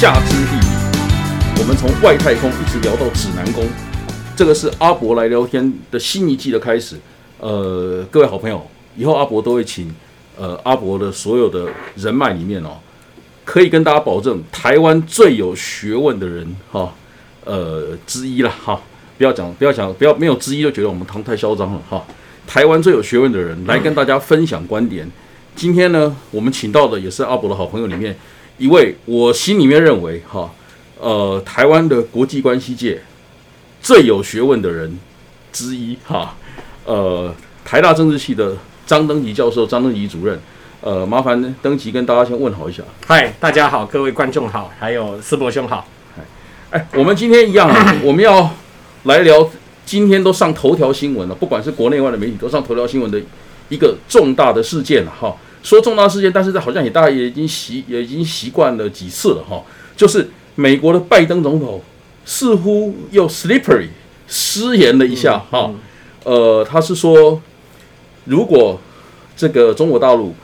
[0.00, 3.66] 下之地，我们从外太空一直聊到指南宫。
[4.36, 6.94] 这个是阿伯来聊天的新一季的开始。
[7.40, 8.64] 呃，各位好朋友，
[8.96, 9.92] 以后阿伯都会请
[10.36, 12.78] 呃阿伯的所有的人脉里面哦，
[13.44, 16.94] 可以跟大家保证，台湾最有学问的人哈，
[17.44, 18.80] 呃之一了哈。
[19.16, 22.00] 不要讲，不要讲，不要没有之一就觉得我们唐太嚣张了哈。
[22.46, 25.10] 台湾最有学问的人来跟大家分享观点。
[25.56, 28.16] 今天呢，我们请到的也是阿伯的好朋友里面
[28.58, 30.52] 一位，我心里面认为哈，
[31.00, 33.00] 呃，台湾的国际关系界
[33.80, 34.98] 最有学问的人
[35.52, 36.34] 之一哈，
[36.84, 37.32] 呃，
[37.64, 40.40] 台大政治系的张登吉教授，张登吉主任，
[40.80, 42.82] 呃，麻烦登吉跟大家先问好一下。
[43.06, 45.86] 嗨，大家好，各位观众好，还有思博兄好。
[46.70, 48.50] 哎，我们今天一样啊， 我们要
[49.04, 49.48] 来聊
[49.86, 53.22] 今天都上头条新闻了，不管是国内外的媒体都上头条新闻的
[53.68, 55.36] 一个重大的事件了哈。
[55.62, 59.62] 说重大事件，但是这好像也大家也已经习也已经习惯了几次了哈。
[59.96, 61.80] 就是美国的拜登总统
[62.24, 63.88] 似乎又 slippery
[64.26, 65.70] 失言了一下哈。
[66.24, 67.40] 呃，他是说，
[68.24, 68.78] 如果
[69.36, 70.34] 这个中国大陆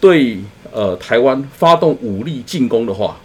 [0.00, 0.38] 对
[0.72, 3.16] 呃台湾发动武力进攻的话，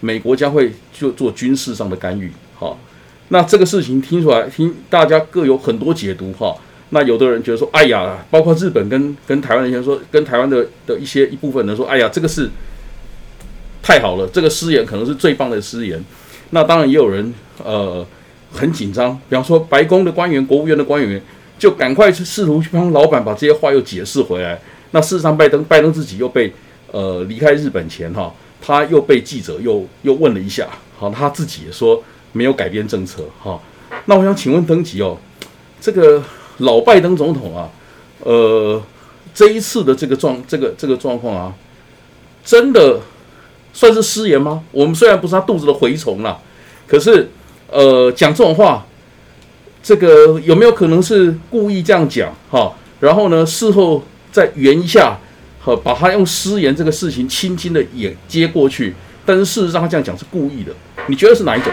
[0.00, 2.32] 美国将会就做军事上的干预。
[2.58, 2.76] 哈，
[3.28, 6.54] 那这个事情听出来，听大家各有很多解读哈。
[6.94, 12.50] 那有的人觉得说，哎呀，包括日本跟跟台湾的人说，跟台湾的的一些一部分人说，哎呀，这个是
[13.82, 16.04] 太好了，这个失言可能是最棒的失言。
[16.50, 17.32] 那当然也有人
[17.64, 18.06] 呃
[18.52, 21.18] 很紧张，比方说白宫的官员、国务院的官员
[21.58, 24.60] 就赶快去试图去帮老板把这些话又解释回来。
[24.90, 26.52] 那事实上，拜登拜登自己又被
[26.90, 33.58] 呃离开日本前哈，他又被记者又又问了一下，好，他自己也说没有改变政策哈。
[34.04, 35.16] 那我想请问登吉哦，
[35.80, 36.22] 这个。
[36.58, 37.68] 老拜登总统啊，
[38.20, 38.80] 呃，
[39.34, 41.54] 这一次的这个状这个这个状况啊，
[42.44, 43.00] 真的
[43.72, 44.62] 算是失言吗？
[44.70, 46.38] 我们虽然不是他肚子的蛔虫啦，
[46.86, 47.30] 可是
[47.68, 48.86] 呃，讲这种话，
[49.82, 52.72] 这个有没有可能是故意这样讲哈？
[53.00, 55.18] 然后呢，事后再圆一下，
[55.58, 60.72] 好，把他用失言这个事情轻轻的也接过去，但是事实上他这样讲是故意的，
[61.06, 61.72] 你觉得是哪一种？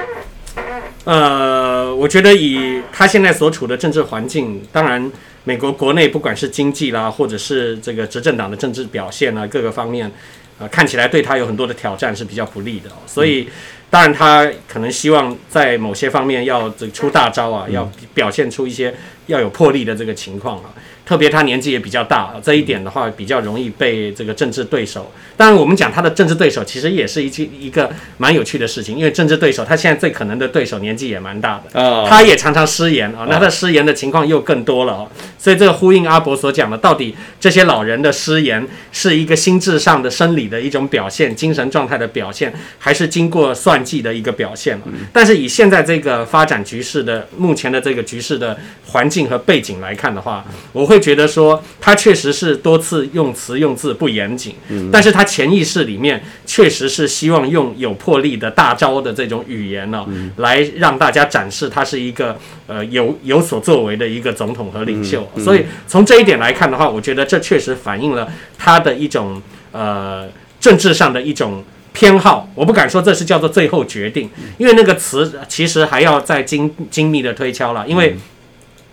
[1.10, 5.12] 呃，我觉得以他现在所处的政治环境，当然
[5.44, 10.12] 美国国内不管是经济啦，或者是这个执政党的政治表现啊，各个方面，
[10.60, 12.92] 呃，看起来对他有很多的挑战是比较不利的。
[13.08, 13.50] 所以，
[13.90, 18.94] 当然他可能希望在某些方面要这出大招啊，要表现出一些
[19.28, 20.70] 要有魄力的这个情况啊。
[21.06, 25.12] 特别他年纪也比较大，这一点的话比较容易被这个政治对手。
[25.36, 35.08] 当然，我们讲他的政治对手，其实也是一句一个蛮有趣的事情，因为政治对手他现在最可能的对手年纪也蛮大的啊，他也常常失言啊，那他失言的情况又更多了哦。
[35.40, 44.80] 所以这个呼应阿伯所讲的，到底这些老人的失言是一个心智上的生理的一种表现，精神状态的表现，还是经过算计的一个表现？
[45.12, 51.00] 但是以现在这个发展局势的目前的这个局势的环境和背景来看的话，我会。
[51.00, 54.54] 觉得说他确实是多次用词用字不严谨，
[54.92, 65.26] 但是他潜意识里面确实是希望用有魄力的大招的这种语言呢，来让大家展示他是一个呃有有所作为的一个总统和领袖。
[65.38, 69.42] 所以从这一点来看的话，我觉得这确实反映了他的一种
[69.72, 70.28] 呃
[70.60, 71.64] 政治上的一种
[71.94, 72.50] 偏好。
[72.56, 78.18] 我不敢说这是叫做最后决定，因为那个词其实还要再精精密的推敲了，因为。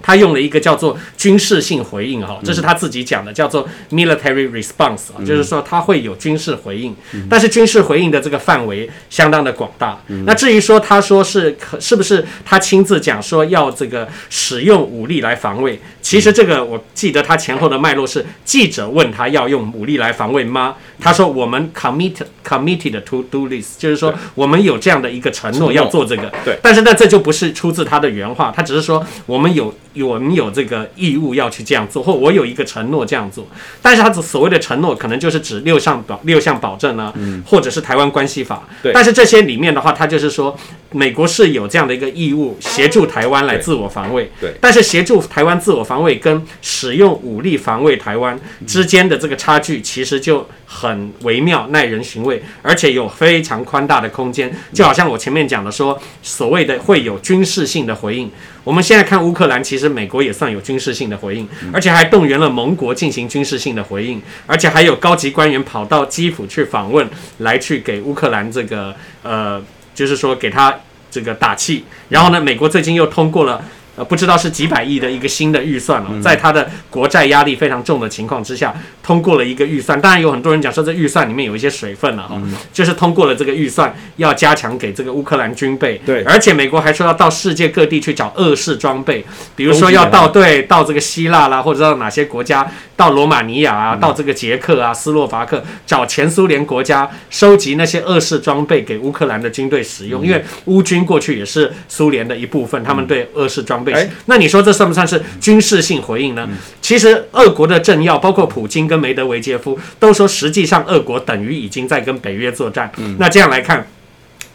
[0.03, 6.95] 他用了一个叫做军事性回应哈，这是他自己讲的，叫做 military response 啊，就是说他会有军事回应，
[7.29, 9.99] 但是军事回应的这个范围相当的广大。
[10.25, 20.77] 那至于说他说是可是不是他亲自讲说要这个使用武力来防卫，其实这个我记得他前后的脉络是记者问他要用武力来防卫吗？
[21.01, 26.33] 他说我们 committed committed to do this，就是说我们有这样的一个承诺要做这个。
[26.45, 29.75] 对，但是呢，这就不是出自他的原话，他只是说我们有。
[30.05, 33.49] 我们有这个义务要去这样做，或我有一个承诺这样做。
[33.81, 37.11] 但是他所谓的承诺，可能就是指六项保六项保证呢，
[37.47, 38.63] 或者是台湾关系法。
[38.83, 38.93] 对。
[38.93, 40.55] 但是这些里面的话，他就是说，
[40.91, 44.31] 美国是有这样的一个义务，协助台湾来自我防卫。
[44.39, 44.53] 对。
[44.61, 54.53] 但是协助台湾自我防卫跟使用武力防卫台湾之间的这个差距，其实就很微妙、耐人寻味，而且有非常宽大的空间。
[54.73, 58.31] 就好像我前面讲的说，所谓的会有军事性的回应。
[58.65, 67.09] 我们现在看乌克兰，其实美国也算有军事性的回应，而且还动员了盟国进行军事性的回应，而且还有高级官员跑到基辅去访问，
[67.39, 69.63] 来去给乌克兰这个呃，
[69.95, 70.75] 就是说给他
[71.13, 71.85] 这个打气。
[72.09, 73.65] 然后呢，美国最近又通过了
[73.97, 80.01] 呃，不知道是几百亿的一个新的预算了，在他的国债压力非常重的情况之下，通过了一个预算。
[80.01, 82.41] 当然有很多人讲说，这预算里面有一些水分了哈，
[82.73, 86.01] 就是通过了这个预算，要加强给这个乌克兰军备。
[86.05, 103.93] 对，而且美国还说要到世界各地去找俄式装备，比如说要到对到这个希腊啦，或者到哪些国家，到罗马尼亚啊，到这个捷克啊、斯洛伐克，找前苏联国家收集那些俄式装备给乌克兰的军队使用，因为乌军过去也是苏联的一部分，他们对俄式装备。
[103.93, 106.47] 哎，那你说这算不算是军事性回应呢？
[106.83, 112.91] 其实，俄国的政要，包括普京跟梅德韦杰夫，都说实际上俄国等于已经在跟北约作战。
[113.19, 113.87] 那这样来看。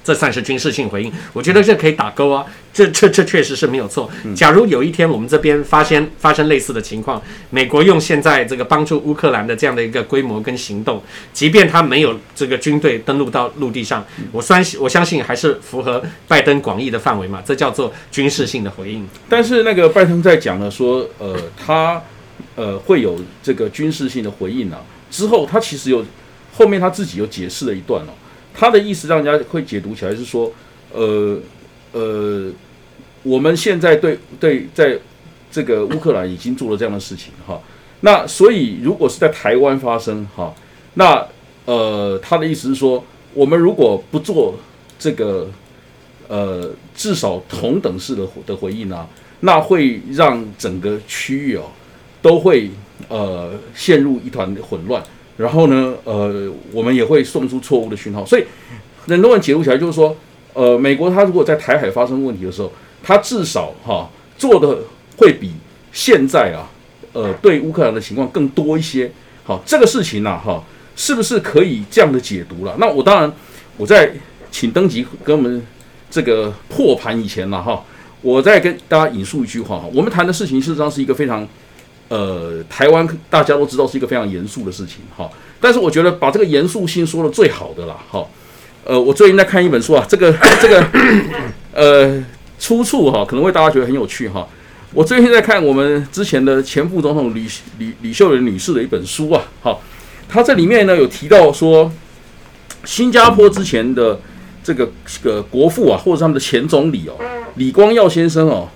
[0.03, 2.43] 这算是军事性回应，我觉得这可以打勾啊，
[2.73, 4.09] 这这这确实是没有错。
[4.35, 7.21] 假如有一天我们这边发现发生类似的情况，
[7.51, 19.07] 美国用现在这个帮助乌克兰的这样的一个规模跟行动，即便他没有这个军队登陆到陆地上，我相信我相信还是符合拜登广义的范围嘛，这叫做军事性的回应。
[19.29, 22.01] 但是那个拜登在讲了说，呃，他
[22.55, 24.81] 呃会有这个军事性的回应啊，
[25.11, 26.03] 之后他其实有
[26.51, 28.13] 后面他自己有解释了一段哦。
[28.53, 30.51] 他的意思让人家会解读起来是说，
[30.93, 31.37] 呃
[31.93, 32.51] 呃，
[33.23, 34.97] 我们现在对对在
[35.51, 37.61] 这个乌克兰已经做了这样的事情哈，
[38.01, 40.53] 那所以如果是在台湾发生哈，
[40.93, 41.25] 那
[41.65, 43.03] 呃他的意思是说，
[43.33, 44.55] 我们如果不做
[44.97, 45.49] 这个
[46.27, 49.07] 呃至少同等式的的回应啊，
[49.41, 51.63] 那会让整个区域哦
[52.21, 52.69] 都会
[53.09, 55.03] 呃陷入一团混乱。
[55.41, 58.45] 然后呢，呃，我们也会送出错误的讯号，所以
[59.07, 60.15] 很多人解读起来就是说，
[60.53, 62.71] 呃，美国它如果在台海发生问题的时候，
[63.01, 64.07] 它至少哈
[64.37, 64.77] 做的
[65.17, 65.51] 会比
[65.91, 66.69] 现在啊，
[67.13, 69.11] 呃，对乌克兰的情况更多一些。
[69.43, 70.63] 好，这个事情呢，哈，
[70.95, 72.75] 是不是可以这样的解读了？
[72.77, 73.33] 那我当然，
[73.77, 74.13] 我在
[74.51, 75.65] 请登吉跟我们
[76.11, 77.83] 这个破盘以前呢，哈，
[78.21, 81.47] 我再跟大家引述一句话哈，我们谈的事情事实上是一个非常。
[82.11, 85.29] 呃，台湾大家都知道是一个非常严肃的事情，哈。
[85.61, 88.27] 但是我觉得把这个严肃性说的最好的啦，哈。
[88.83, 90.29] 呃，我最近在看一本书啊，这个
[90.59, 90.85] 这个
[91.71, 92.21] 呃
[92.59, 94.45] 出处哈，可能会大家觉得很有趣哈。
[94.93, 97.47] 我最近在看我们之前的前副总统李
[97.77, 99.81] 李李秀莲女士的一本书啊，好，
[100.27, 101.89] 她这里面呢有提到说，
[102.83, 104.19] 新加坡之前的
[104.61, 107.15] 这个这个国父啊，或者他们的前总理哦，
[107.55, 108.67] 李光耀先生哦，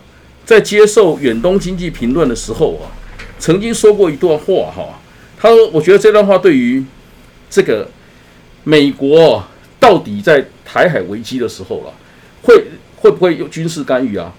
[0.45, 2.87] 在接受远东经济评论的时候啊。
[3.37, 4.99] 曾经说过一段话哈，
[5.37, 6.83] 他说：“我觉得这段话对于
[7.49, 7.87] 这个
[8.63, 9.43] 美国
[9.79, 11.93] 到底在台海危机的时候了，
[12.43, 12.63] 会
[12.95, 14.33] 会不会有军事干预啊？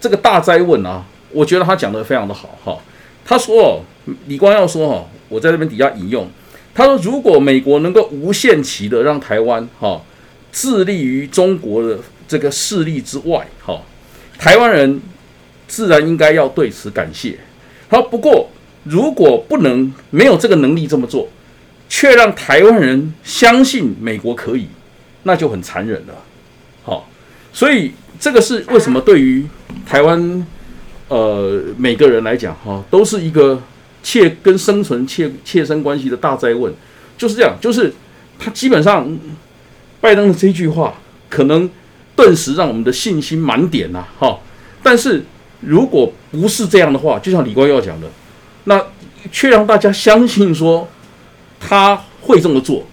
[0.00, 2.76] 这个大灾问啊，我觉得他讲的非常的好哈。
[3.24, 3.84] 他说，
[4.26, 6.28] 李光耀说哈，我在这边底下引用，
[6.74, 10.02] 他说，如果美国能够无限期的让台湾哈
[10.50, 13.80] 致力于中国的这个势力之外哈，
[14.36, 15.00] 台湾人
[15.68, 17.38] 自然应该要对此感谢。”
[17.92, 18.48] 好，不过
[18.84, 21.28] 如果不能没有这个能力这么做，
[21.90, 24.66] 却让台湾人相信美国可以，
[25.24, 26.14] 那就很残忍了。
[26.84, 27.06] 好，
[27.52, 29.46] 所以这个是为什么对于
[29.84, 30.46] 台湾
[31.08, 33.60] 呃每个人来讲哈，都是一个
[34.02, 36.72] 切跟生存切切身关系的大灾问，
[37.18, 37.92] 就是这样，就是
[38.38, 39.06] 他基本上
[40.00, 40.94] 拜登的这句话，
[41.28, 41.68] 可能
[42.16, 44.38] 顿时让我们的信心满点呐，哈，
[44.82, 45.22] 但是。
[45.62, 48.08] 如果不是这样的话，就像李光耀讲的，
[48.64, 48.84] 那
[49.30, 50.88] 却让大家相信说
[51.60, 52.84] 他会这么做，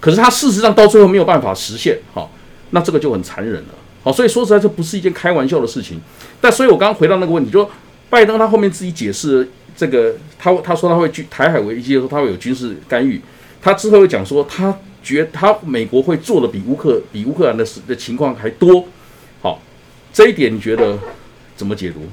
[0.00, 2.28] 可是他事实上到最后没有办法实现，哈，
[2.70, 6.00] 那这个就很残忍了，好，所以说实在这不是一件开玩笑的事情。
[6.40, 7.70] 但所以我刚刚回到那个问题，就说
[8.10, 13.20] 拜登他后面自己解释这个，他他说他会军台海危机的时候他会有军事干预，
[13.62, 18.86] 他之后又讲说他觉他美国会做的比乌克比乌克兰的的情况还多，
[19.40, 19.62] 好，
[20.12, 20.98] 这一点你觉得？
[21.56, 22.06] 怎么解读？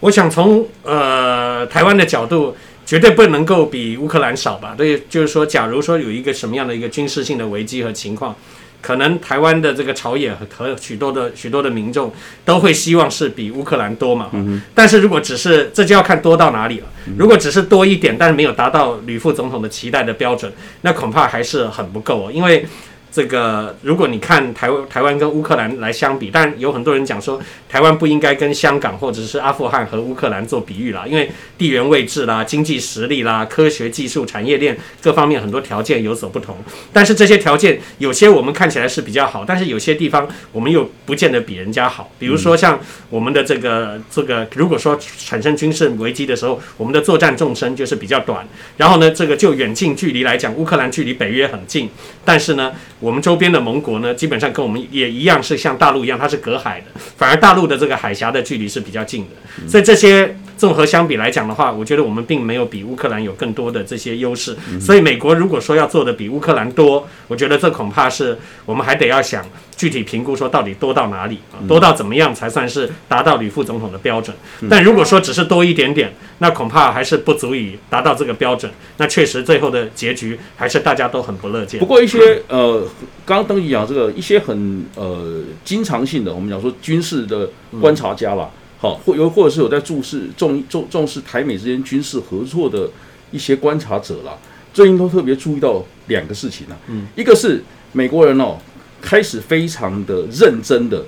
[0.00, 4.74] 我想从呃台湾的角度，绝对不能够比乌克兰少吧？
[4.76, 8.34] 对，就是说，假如说有一个什么样的一个军事性的危机和情况，
[8.80, 12.12] 可能台湾的这个朝野和许多的许多的民众
[12.44, 14.28] 都会希望是比乌克兰多嘛。
[14.32, 16.86] 嗯但是如果只是这就要看多到哪里了。
[17.16, 22.66] 如果只是多一点，但是没有达到吕副总统的期待的标准，那恐怕还是很不够哦，因为。
[23.12, 27.38] 这个，如果你看台湾，台湾跟乌克兰来相比，但有很多人讲说，
[27.68, 36.56] 台湾不应该跟香港或者是阿富汗和乌克兰做比喻啦，因为地缘位置啦、经济实力啦、科学技术产业链各方面很多条件有所不同。
[36.90, 42.10] 但是这些条件有些我们看起来是比较好，但是有些地方我们又不见得比人家好。
[42.18, 48.48] 比如说像我们的这个这个，如果说产生军事危机的时候，我们的作战纵深就是比较短。
[48.78, 51.90] 然后呢，这个就远近距离来讲，乌克兰距离北约很近，
[52.24, 52.72] 但是呢。
[53.02, 56.86] 我们周边的盟国呢，基本上跟我们也一样是像大陆一样，它是隔海的，
[57.18, 60.34] 反而大陆的这个海峡的距离是比较近的，所以这些。
[60.62, 64.56] 综合相比来讲的话，我觉得我们并没有比乌克兰有更多的这些优势。
[64.80, 69.44] 所以美国如果说要做的比乌克兰多，我觉得这恐怕是我们还得要想
[69.76, 74.36] 具体评估说到底多到哪里啊，多到怎么样才算是达到吕副总统的标准。
[74.70, 78.70] 但如果说只是多一点点，那恐怕还是不足以达到这个标准。
[78.98, 81.80] 那确实最后的结局还是大家都很不乐见。
[81.80, 82.86] 不过一些呃，
[83.26, 87.50] 刚刚登记讲这个一些很呃经常性的，我们讲说军事的
[87.80, 88.48] 观察家啦。
[88.82, 92.90] 好，或有或者是有在注视重重重视台美之间军事合作的
[93.30, 94.36] 一些观察者啦，
[94.74, 96.76] 最近都特别注意到两个事情呢。
[96.88, 97.62] 嗯，一个是
[97.92, 98.56] 美国人哦，
[99.00, 101.04] 开始非常的认真的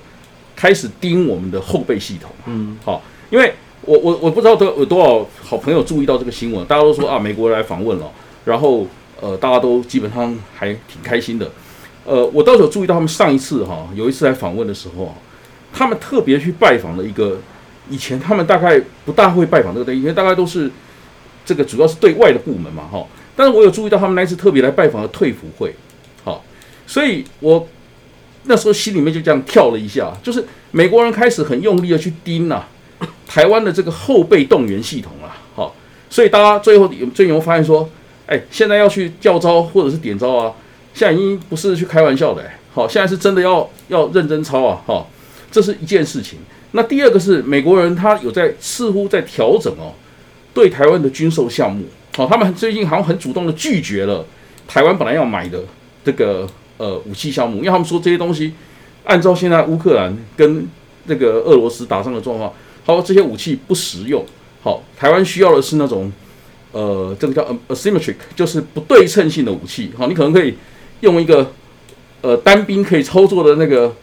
[0.55, 2.31] 开始盯我们的后备系统。
[2.45, 8.09] 嗯，好，因为我我我不知道都有多少好朋友注意到这个新闻，大家都说啊，美国人来访问了，
[8.45, 8.87] 然后
[9.19, 11.51] 呃，大家都基本上还挺开心的。
[12.05, 15.13] 呃，我倒是有注意到他们上一次哈，有一次来访问的时候，
[15.73, 17.37] 他们特别去拜访了一个。
[17.89, 20.71] 以前他们大概不大会拜访这个东西，因为大概都是
[21.45, 23.05] 这个主要是对外的部门嘛，哈。
[23.35, 25.75] 但是我有注意到他们那次特别来拜访的退服会，
[26.23, 26.41] 好，
[26.87, 27.67] 所以我
[28.43, 32.63] 那时候心里面就这样跳了一下，就是美国人开始很用力的去盯呐
[33.27, 35.75] 台湾的这个后备动员系统啊，好，
[36.09, 37.89] 所以大家最后有最有发现说，
[38.25, 40.53] 哎，现在要去叫招或者是点招啊，
[40.93, 42.41] 现在已经不是去开玩笑的，
[42.73, 45.05] 好，现在是真的要要认真操啊，哈，
[45.51, 46.39] 这是一件事情。
[46.75, 49.95] 那第二个是美国人，他有在似乎在调整哦，
[50.53, 51.85] 对台湾的军售项目，
[52.17, 54.25] 好，他们最近好像很主动的拒绝了
[54.67, 55.63] 台湾本来要买的
[56.03, 56.45] 这个
[56.77, 58.53] 呃武器项目，因为他们说这些东西
[59.05, 60.67] 按照现在乌克兰跟
[61.07, 62.51] 这个俄罗斯打仗的状况，
[62.83, 64.25] 好，这些武器不实用，
[64.61, 66.11] 好，台湾需要的是那种
[66.73, 70.55] 呃这个叫 asymmetric，就是不对称性的武器，好，你可能可以
[70.99, 71.53] 用一个
[72.19, 73.95] 呃单兵可以操作的那个。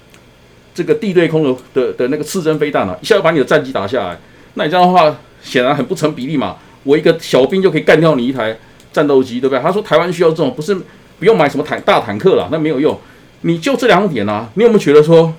[0.75, 4.19] 这个地对空的的的那个刺针飞弹啊，一下就把你的战机打下来。
[4.55, 6.57] 那你这样的话，显然很不成比例嘛。
[6.85, 8.59] 我一个小兵就可以干掉你一台
[8.93, 9.63] 战斗机，对不对？
[9.63, 10.75] 他说台湾需要这种，不是
[11.19, 12.99] 不用买什么坦大坦克了，那没有用。
[13.43, 15.35] 你就这两点啊，你有没有觉得说，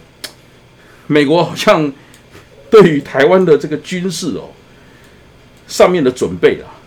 [1.08, 1.92] 美国好像
[2.70, 4.50] 对于台湾的这个军事哦
[5.68, 6.80] 上面的准备啊，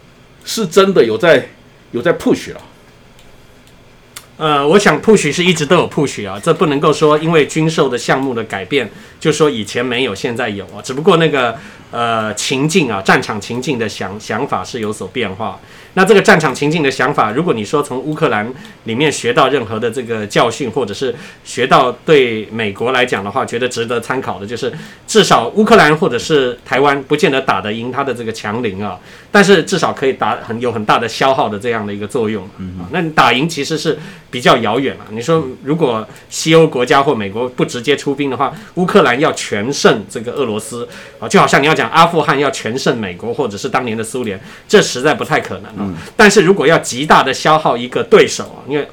[0.45, 1.49] 是真的有在
[1.93, 2.61] 有在 push 啊？
[4.37, 11.57] 呃，我想 push 是一直都有 push 啊，这不能够说因为军售的项目的改变，就说以前没有，现在有啊，只不过那个
[11.90, 15.59] 呃情境啊，战场情境的想想法是有所变化。
[15.95, 18.47] 那这个战场情境的想法，如果你说从乌克兰
[18.85, 24.71] 里面学到任何的这个教训，或者是学到对美国来讲的话，觉得值得参考的，就是
[25.07, 28.99] 至少乌克兰或者是台湾不见得打得赢他的这个强邻啊，
[29.33, 32.45] 但是至少可以打很有很大的消耗的这样的一个作用
[32.78, 32.85] 啊。
[32.90, 33.99] 那打赢其实是
[34.30, 35.06] 比较遥远了。
[35.11, 45.95] 你说如果西欧国家或美国不直接出兵的话，乌克兰要全胜这个俄罗斯啊，就好像你要讲阿富汗要全胜美国或者是当年的苏联，这实在不太可能啊。
[46.16, 48.87] 但是如果要极大的消耗一个对手啊，因为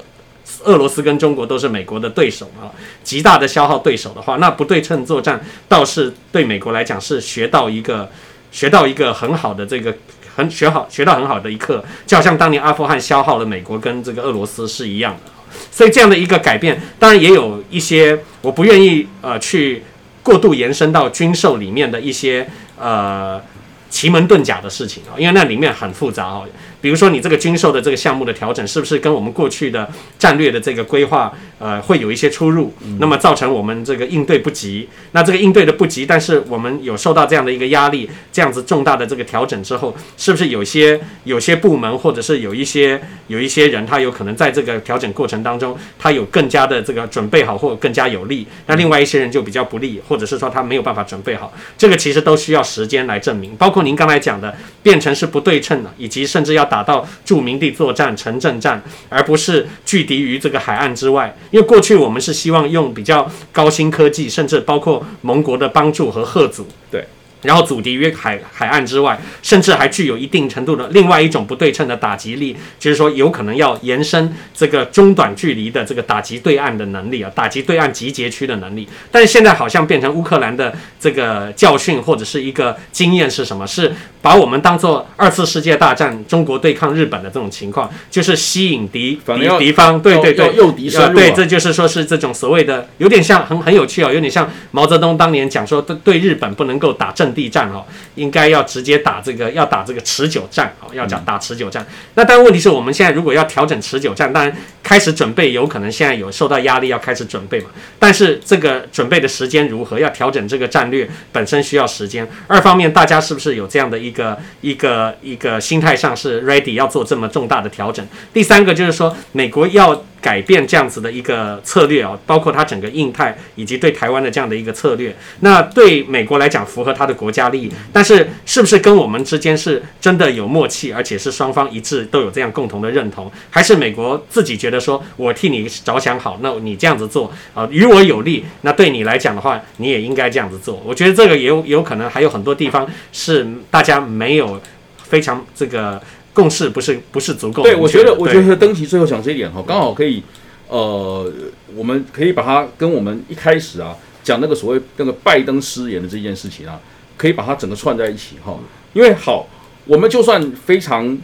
[0.64, 2.72] 俄罗斯跟中国都是美国的对手啊，
[3.02, 8.08] 极大的消耗对手的话，那不对称作战倒是对美国来讲是学到一个
[8.50, 9.94] 学到一个很好的这个
[10.36, 15.30] 很学好学到很好的一课，就好像当年阿富汗消耗了美国跟这个俄罗斯是一样的。
[15.70, 19.82] 所以这样的一个改变，当然也有一些我不愿意呃去
[20.22, 22.46] 过度延伸到军售里面的一些
[22.78, 23.40] 呃
[23.88, 26.44] 奇门遁甲的事情啊，因为那里面很复杂哦。
[26.84, 29.88] 比如说，你这个军售的这个项目的调整，是不是跟我们过去的
[30.18, 32.70] 战略的这个规划，呃，会有一些出入？
[32.98, 34.86] 那么造成我们这个应对不及。
[35.12, 48.46] 那这个应对的不及，但是我们有受到这样的一个压力，这样子重大的这个调整之后，是不是有些有些部门或者是有一些有一些人，他有可能在这个调整过程当中，他有更加的这个准备好，或更加有利？
[48.66, 51.50] 那另外一些人就比较不利，或者是说他没有办法准备好。
[51.78, 53.56] 这个其实都需要时间来证明。
[53.56, 56.68] 包括您刚才讲的，变成是不对称的，以及甚至要。
[56.74, 61.32] 打到著名地作战、城镇战，而不是拒敌于这个海岸之外。
[61.52, 67.04] 因为过去我们是希望用比较高新科技，甚至包括盟国的帮助和贺阻，对。
[67.42, 78.88] 然后阻敌于海海岸之外，甚至还具有一定程度的另外一种不对称的打击力，就是说有可能要延伸这个中短距离的这个打击对岸的能力啊，打击对岸集结区的能力。
[79.12, 83.66] 但是现在好像变成乌克兰的这个教训或者是一个经验是什么？
[83.66, 83.92] 是
[84.24, 101.86] 把我们当做二次世界大战中国对抗日本的这种情况，就是吸引敌敌敌方，对对对，诱敌深入啊对，这就是说是这种所谓的，有点像很很有趣哦，有点像毛泽东当年讲说，对对日本不能够打阵地战哦，应该要直接打这个，要打这个持久战哦，要讲打持久战。
[102.14, 107.66] 那但问题是我们现在如果要调整持久战，当然开始准备，有可能现在有受到压力要开始准备嘛，
[107.98, 112.26] 但是这个准备的时间如何，要调整这个战略本身需要时间。
[112.46, 118.06] 二方面，大家是不是有这样的一一个一个一个心态上是 ready 要做这么重大的调整？
[118.32, 125.14] 第三个就是说，美国要改变这样子的一个策略啊，包括它整个印太以及对台湾的这样的一个策略。
[125.40, 133.30] 那对美国来讲，符合它的国家利益，但是是不是跟我们之间是真的有默契，而且是双方一致，都有这样共同的认同？
[133.50, 140.82] 还是美国自己觉得说我替你着想好，那你这样子做啊，于我有利，那对你来讲的话，你也应该这样子做。
[140.86, 144.58] 我觉得这个也有有可能还有很多地方是大家没有
[144.96, 146.00] 非常这个
[146.34, 150.22] 共识，不是不是足够对，我觉得，我觉得登奇最后讲这一点哈，刚好可以，
[150.68, 151.32] 呃，
[151.74, 156.80] 我们可以把它跟我们一开始啊讲那个所谓那个拜登失言的这件事情啊，
[157.16, 158.58] 可以把它整个串在一起哈。
[158.92, 159.48] 因为好，
[159.86, 161.16] 我们就算非常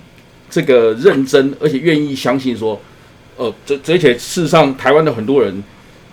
[0.48, 2.80] 这个认真，而且愿意相信说，
[3.36, 5.62] 呃，这这而且事实上，台湾的很多人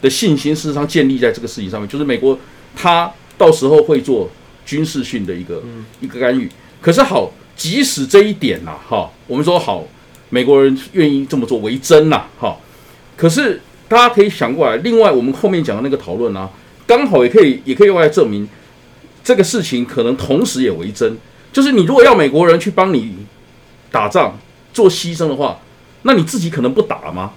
[0.02, 2.38] 的信心事实上建立在这个事情上面，就是美国
[2.76, 4.30] 他到时候会做
[4.66, 5.62] 军事训的一个、
[6.00, 6.50] 一个干预。
[6.82, 9.84] 可是好，即使这一点呐、哈，我们说好，
[10.30, 12.56] 美国人愿意这么做为真呐、哈，
[13.16, 16.50] 可是大家可以想过来，另外我们后面讲的那个讨论啊，
[16.86, 18.48] 刚好也可以也可以用来证明
[19.24, 21.18] 这个事情可能同时也为真，
[21.52, 23.16] 就是你如果要美国人去帮你
[23.92, 24.38] 打仗
[24.72, 25.60] 做牺牲的话，
[26.04, 27.34] 那你自己可能不打吗？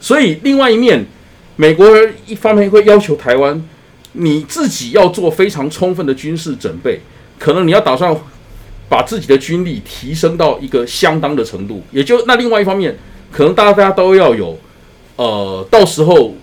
[0.00, 1.04] 所以另外一面，
[1.56, 3.62] 美国人一方面会要求台湾，
[4.12, 7.00] 你自己要做非常充分的军事准备，
[7.38, 8.14] 可能你要打算
[8.88, 12.96] 把自己的军力提升到一个相当的程度，也就那另外一方面，
[13.32, 14.58] 可能大家都要有，
[15.16, 16.34] 呃，到时候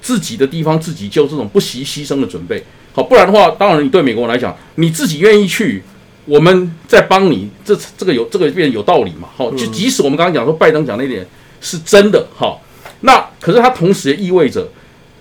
[0.00, 5.82] 自己的地方自己就这种不惜牺牲的准备，好，不然的话，当然你对美国人来讲，你自己愿意去，
[6.24, 11.26] 我们再帮你，这这个有这个变有道理嘛，好，就即使我们刚刚讲说拜登讲那点
[11.60, 12.62] 是真的，好，
[13.00, 14.68] 那可是它同时也意味着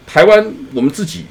[0.07, 1.25] 台湾我们自己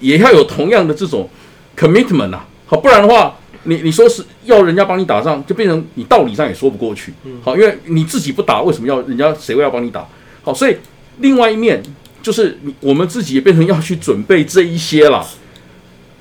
[0.00, 1.28] 也要有同样的这种
[1.76, 10.06] commitment 啊，好，不然的话，你你说是要人家帮你打仗，就变成你道理上也说不过去，好，因为你自己不打，为什么要人家谁会要帮你打？
[10.42, 10.76] 好，所以
[11.18, 11.82] 另外一面
[12.20, 15.24] 就是你我们自己也变成要去准备这一些啦。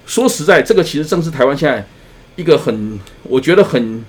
[0.06, 1.86] 说实在，这个其实正是台湾现在
[2.36, 4.04] 一个很我觉得很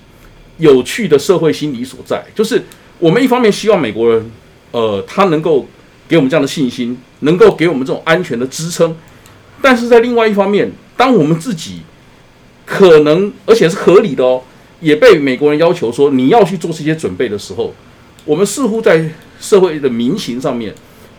[0.57, 2.61] 有趣的社会心理所在，就是
[2.99, 4.31] 我们一方面希望美国人，
[4.71, 5.67] 呃，他能够
[6.07, 8.95] 给我们这样的信心，能够给我们这种安全的支撑，
[9.61, 11.81] 但是在另外一方面，当我们自己
[12.73, 14.41] 可能而且是合理的哦，
[14.79, 17.71] 也被美国人要求说你要去做这些准备的时候，
[18.25, 19.07] 我们似乎在
[19.39, 20.73] 社会的民情上面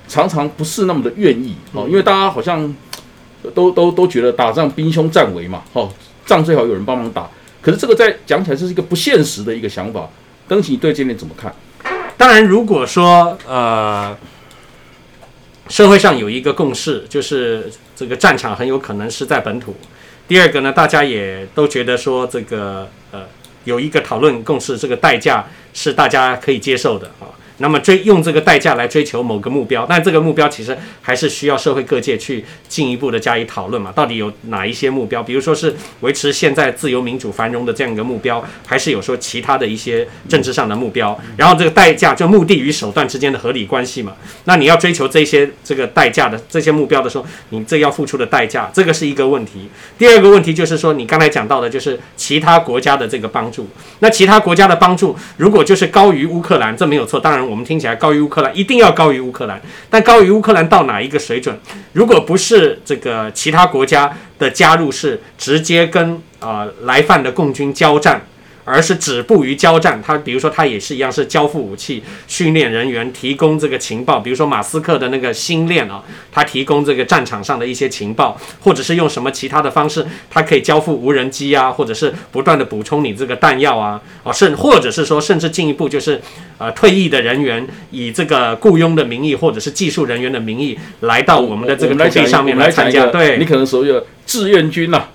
[0.08, 2.74] 常常不是那么的愿意哦，因为大家好像
[3.54, 5.88] 都都都觉得打仗兵凶战危嘛，哦，
[6.26, 7.30] 仗最好有人帮忙打。
[7.62, 10.10] 可是这个在讲起来，这是一个不现实的一个想法。
[10.48, 11.54] 登喜，你对这点怎么看？
[12.16, 14.14] 当然，如果说呃，
[15.68, 19.74] 社会上有一个共识，就是这个战场很有可能是在本土。
[20.26, 23.26] 第二个呢，大家也都觉得说这个呃
[23.64, 27.28] 有一个讨论共识，这个代价是大家可以接受的啊。
[27.58, 33.92] 那么追用这个代价来追求某个目标，但这个目标其实还是需要社会各界去进一步的加以讨论嘛。
[33.92, 35.22] 到底有哪一些目标？
[35.22, 41.18] 比如说是维持现在自由民主繁荣的这样一个目标，还是有说其他的一些政治上的目标？
[41.36, 44.14] 然后这个代价就目的与手段之间的合理关系嘛。
[44.44, 49.68] 那你要追求这些这个代价的这些目标的时候，你这要付出的代价，这个是一个问题。
[49.96, 53.68] 第二个问题就是说，你刚才讲到的就是其他国家的这个帮助。
[54.00, 57.20] 那其他国家的帮助，如果就是高于乌克兰，这没有错。
[57.20, 59.60] 当然，我们听起来高于乌克兰，一定要高于乌克兰。
[59.88, 61.58] 但高于乌克兰到哪一个水准？
[61.92, 68.20] 如果不是这个其他国家的加入是直接跟啊来犯的共军交战。
[68.64, 86.20] 而是止步于交战，他比如说他也是一样是交付武器、训练人员、提供这个情报，比如说马斯克的那个星链啊，他提供这个战场上的一些情报，或者是用什么其他的方式，他可以交付无人机啊，或者是不断的补充你这个弹药啊，啊，甚或者是说甚至进一步就是
[86.58, 93.38] 呃退役的人员以这个雇佣的名义或者是技术人员的名义来到我们的这个土地上面来参加，对。
[93.38, 95.08] 你可能所谓的志愿军呐、啊，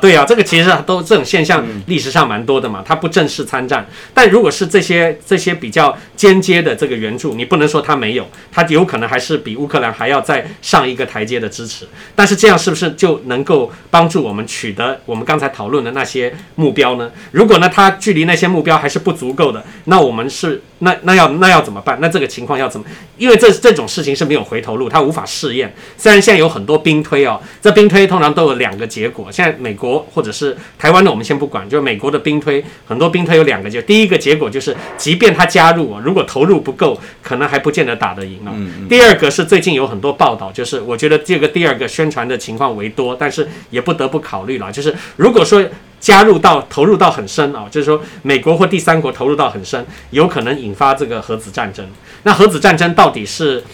[0.00, 2.82] 对啊，这个其实都这种现象历史上蛮多的嘛。
[2.86, 3.84] 他不正式参战，
[4.14, 11.86] 但如果是这些这些比较间接的这个援助，你不能说他没有，他有可能还是比乌克兰还要再上一个台阶的支持。
[12.14, 17.10] 但是这样是不是就能够帮助我们取得我们刚才讨论的那些目标呢？
[17.32, 21.98] 如果呢，他距离那些目标还是不足够的，那我们是那那要那要怎么办？
[22.00, 22.86] 那这个情况要怎么？
[23.18, 25.74] 因为这这种事情是没有回头路，他无法试验。
[25.98, 29.32] 虽然现在有很多兵推哦，这兵推通常都有两个结果。
[29.32, 38.52] 现在美国或者是台湾的，我们先不管，就是美国的兵推，很多兵推有两个就，第一个结果就是，即便他加入，如果投入不够，可能还不见得打得赢啊。
[38.86, 45.64] 第二个是最近有很多报道，就是我觉得这个第二个宣传的情况为多，但是也不得不考虑了，就是如果说
[45.98, 51.86] 加入到投入到很深啊，就是说美国或第三国投入到很深，有可能引发这个核子战争。
[52.24, 53.64] 那核子战争到底是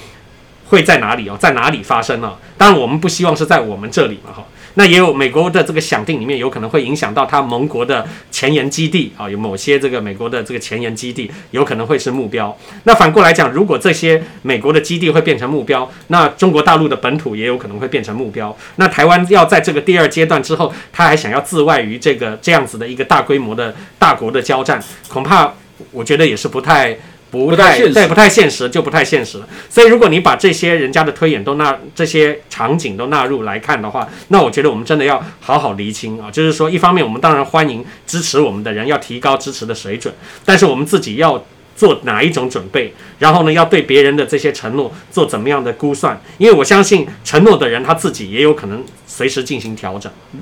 [0.68, 1.36] 会在哪里哦？
[1.36, 2.36] 在哪里发生呢？
[2.56, 4.44] 当然我们不希望是在我们这里嘛，哈。
[4.74, 12.56] 那也有美国的这个想定里面有可能会影响到他盟国的前沿基地啊，有某些这个美国的这个前沿基地有可能会是目标。
[12.84, 18.56] 那反过来讲，如果这些美国的基地会变成目标，那中国大陆的本土也有可能会变成目标。
[18.76, 25.52] 那台湾要在这个第二阶段之后，他还想要自外于这个这样子的一个大规模的大国的交战，恐怕
[25.90, 26.96] 我觉得也是不太。
[27.30, 29.48] 不太现实对，不太现实，就不太现实了。
[29.68, 36.28] 所以，如果你把这些人家的推演都纳，这些场景都纳入来看的话，那我觉得我们真的要好好厘清啊。
[36.28, 40.12] 就是说，一方面我们当然欢迎支持我们的人，要提高支持的水准，
[40.44, 41.44] 但是我们自己要
[41.76, 46.20] 做哪一种准备，然后呢，要对别人的这些承诺做怎么样的估算？
[46.38, 50.10] 因为我相信承诺的人他自己也有可能随时进行调整。
[50.32, 50.40] 嗯，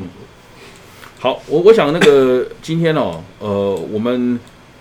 [1.18, 4.40] 好，我我想那个 今天哦，呃，我们。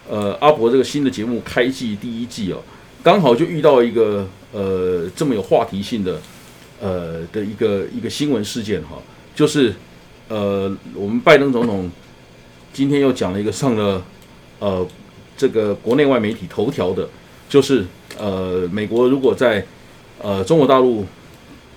[0.09, 2.63] 呃，阿伯这个新的节目开季第一季哦，
[3.03, 6.21] 刚好就遇到一个呃这么有话题性的
[6.79, 9.01] 呃的一个一个新闻事件哈，
[9.35, 9.75] 就是
[10.29, 11.91] 呃我们拜登总统
[12.71, 14.01] 今天又讲了一个上了
[14.59, 14.87] 呃
[15.35, 17.09] 这个国内外媒体头条的，
[17.49, 17.85] 就是
[18.17, 19.65] 呃美国如果在
[20.21, 21.05] 呃中国大陆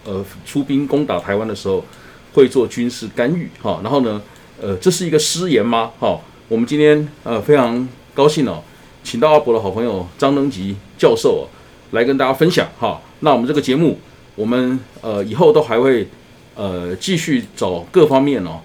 [0.05, 1.85] 呃出兵攻打台湾的时候
[2.33, 4.23] 会做军事干预哈，然后呢
[4.63, 5.91] 呃这是一个失言吗？
[5.99, 7.89] 哈，我们今天呃非常。
[8.15, 8.63] 高兴哦，
[9.03, 11.49] 请到阿伯的好朋友张登吉教授哦，
[11.93, 13.01] 来跟大家分享哈。
[13.21, 13.99] 那我们这个节目，
[14.35, 16.09] 我们呃以后都还会
[16.55, 18.61] 呃继续找各方面哦，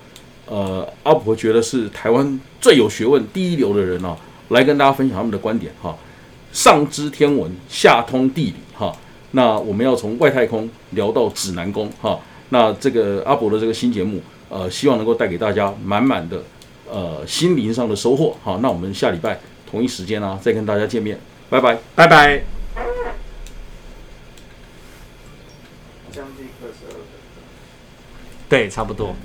[0.48, 4.16] 呃阿伯觉得是台湾最有学问、第一流的人哦，
[4.50, 5.96] 来跟大家分享他们的观点哈。
[6.52, 8.96] 上知天文，下通地理哈。
[9.32, 12.18] 那我们要从外太空聊到指南宫哈。
[12.50, 16.42] 那这个阿伯的这个新节目，呃，希望能够带给大家满满的。
[16.90, 18.38] 呃，心灵上的收获。
[18.44, 21.20] 好，那我们下礼拜同一时间啊，再跟大家见面。
[21.50, 22.44] 拜拜，拜拜。
[28.48, 29.16] 对，差不多。